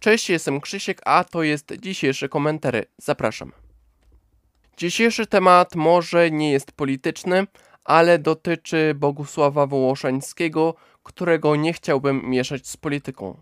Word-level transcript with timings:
Cześć, 0.00 0.30
jestem 0.30 0.60
Krzysiek, 0.60 1.00
a 1.04 1.24
to 1.24 1.42
jest 1.42 1.72
dzisiejszy 1.78 2.28
komentary. 2.28 2.84
Zapraszam. 2.98 3.52
Dzisiejszy 4.76 5.26
temat 5.26 5.74
może 5.74 6.30
nie 6.30 6.52
jest 6.52 6.72
polityczny, 6.72 7.46
ale 7.84 8.18
dotyczy 8.18 8.94
Bogusława 8.96 9.66
Wołoszańskiego, 9.66 10.74
którego 11.02 11.56
nie 11.56 11.72
chciałbym 11.72 12.30
mieszać 12.30 12.68
z 12.68 12.76
polityką. 12.76 13.40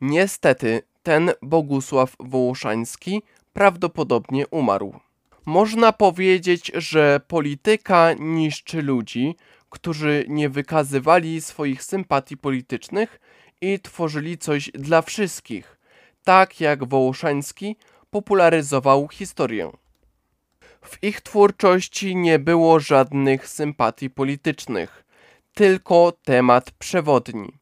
Niestety, 0.00 0.82
ten 1.02 1.30
Bogusław 1.42 2.16
Wołoszański 2.20 3.22
prawdopodobnie 3.52 4.46
umarł. 4.46 5.00
Można 5.46 5.92
powiedzieć, 5.92 6.72
że 6.74 7.20
polityka 7.28 8.12
niszczy 8.18 8.82
ludzi, 8.82 9.36
którzy 9.70 10.24
nie 10.28 10.48
wykazywali 10.48 11.40
swoich 11.40 11.84
sympatii 11.84 12.36
politycznych 12.36 13.20
i 13.60 13.80
tworzyli 13.80 14.38
coś 14.38 14.70
dla 14.74 15.02
wszystkich, 15.02 15.78
tak 16.24 16.60
jak 16.60 16.84
Wołoszański 16.84 17.76
popularyzował 18.10 19.08
historię. 19.08 19.70
W 20.82 21.04
ich 21.04 21.20
twórczości 21.20 22.16
nie 22.16 22.38
było 22.38 22.80
żadnych 22.80 23.48
sympatii 23.48 24.10
politycznych, 24.10 25.04
tylko 25.54 26.12
temat 26.24 26.70
przewodni. 26.70 27.52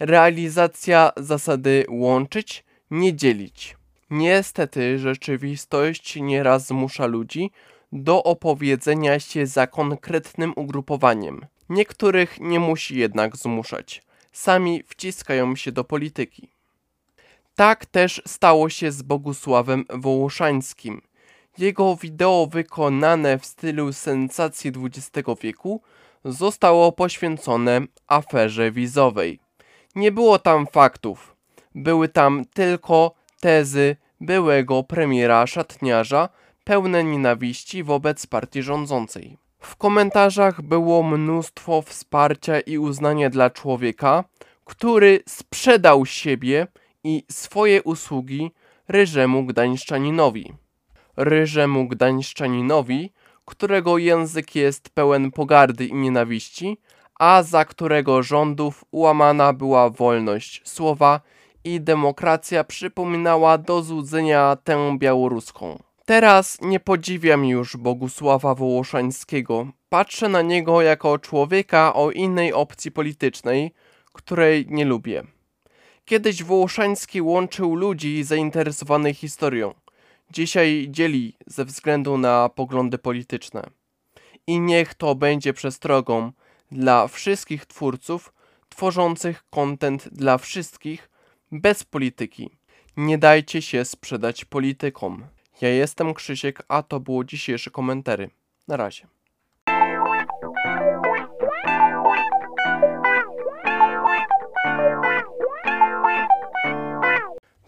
Realizacja 0.00 1.12
zasady 1.16 1.84
łączyć, 1.88 2.64
nie 2.90 3.14
dzielić. 3.16 3.76
Niestety 4.10 4.98
rzeczywistość 4.98 6.16
nieraz 6.16 6.66
zmusza 6.66 7.06
ludzi 7.06 7.50
do 7.92 8.22
opowiedzenia 8.22 9.20
się 9.20 9.46
za 9.46 9.66
konkretnym 9.66 10.52
ugrupowaniem. 10.56 11.46
Niektórych 11.68 12.40
nie 12.40 12.60
musi 12.60 12.98
jednak 12.98 13.36
zmuszać. 13.36 14.02
Sami 14.32 14.82
wciskają 14.86 15.56
się 15.56 15.72
do 15.72 15.84
polityki. 15.84 16.51
Tak 17.54 17.86
też 17.86 18.22
stało 18.26 18.68
się 18.68 18.92
z 18.92 19.02
Bogusławem 19.02 19.84
Wołoszańskim. 19.90 21.02
Jego 21.58 21.96
wideo 21.96 22.46
wykonane 22.50 23.38
w 23.38 23.46
stylu 23.46 23.92
sensacji 23.92 24.72
XX 24.76 25.28
wieku 25.42 25.82
zostało 26.24 26.92
poświęcone 26.92 27.80
aferze 28.06 28.70
wizowej. 28.70 29.40
Nie 29.94 30.12
było 30.12 30.38
tam 30.38 30.66
faktów. 30.66 31.36
Były 31.74 32.08
tam 32.08 32.44
tylko 32.54 33.14
tezy 33.40 33.96
byłego 34.20 34.82
premiera 34.82 35.46
szatniarza 35.46 36.28
pełne 36.64 37.04
nienawiści 37.04 37.82
wobec 37.82 38.26
partii 38.26 38.62
rządzącej. 38.62 39.36
W 39.58 39.76
komentarzach 39.76 40.62
było 40.62 41.02
mnóstwo 41.02 41.82
wsparcia 41.82 42.60
i 42.60 42.78
uznania 42.78 43.30
dla 43.30 43.50
człowieka, 43.50 44.24
który 44.64 45.22
sprzedał 45.28 46.06
siebie 46.06 46.66
i 47.04 47.24
swoje 47.30 47.82
usługi 47.82 48.50
Ryżemu 48.88 49.44
Gdańszczaninowi. 49.46 50.52
Ryżemu 51.16 51.88
Gdańszczaninowi, 51.88 53.12
którego 53.44 53.98
język 53.98 54.54
jest 54.54 54.90
pełen 54.90 55.30
pogardy 55.30 55.86
i 55.86 55.94
nienawiści, 55.94 56.78
a 57.18 57.42
za 57.42 57.64
którego 57.64 58.22
rządów 58.22 58.84
łamana 58.92 59.52
była 59.52 59.90
wolność 59.90 60.62
słowa 60.64 61.20
i 61.64 61.80
demokracja 61.80 62.64
przypominała 62.64 63.58
do 63.58 63.82
złudzenia 63.82 64.56
tę 64.64 64.96
białoruską. 64.98 65.82
Teraz 66.04 66.58
nie 66.60 66.80
podziwiam 66.80 67.44
już 67.44 67.76
Bogusława 67.76 68.54
Wołoszańskiego. 68.54 69.66
Patrzę 69.88 70.28
na 70.28 70.42
niego 70.42 70.82
jako 70.82 71.18
człowieka 71.18 71.94
o 71.94 72.10
innej 72.10 72.52
opcji 72.52 72.90
politycznej, 72.90 73.72
której 74.12 74.66
nie 74.68 74.84
lubię. 74.84 75.22
Kiedyś 76.04 76.42
Wołoszański 76.42 77.22
łączył 77.22 77.74
ludzi 77.74 78.24
zainteresowanych 78.24 79.16
historią. 79.16 79.74
Dzisiaj 80.30 80.86
dzieli 80.90 81.36
ze 81.46 81.64
względu 81.64 82.18
na 82.18 82.48
poglądy 82.48 82.98
polityczne. 82.98 83.70
I 84.46 84.60
niech 84.60 84.94
to 84.94 85.14
będzie 85.14 85.52
przestrogą 85.52 86.32
dla 86.72 87.08
wszystkich 87.08 87.66
twórców 87.66 88.32
tworzących 88.68 89.44
kontent 89.50 90.08
dla 90.12 90.38
wszystkich 90.38 91.10
bez 91.52 91.84
polityki. 91.84 92.50
Nie 92.96 93.18
dajcie 93.18 93.62
się 93.62 93.84
sprzedać 93.84 94.44
politykom. 94.44 95.24
Ja 95.60 95.68
jestem 95.68 96.14
Krzysiek, 96.14 96.62
a 96.68 96.82
to 96.82 97.00
było 97.00 97.24
dzisiejsze 97.24 97.70
komentary. 97.70 98.30
Na 98.68 98.76
razie. 98.76 99.06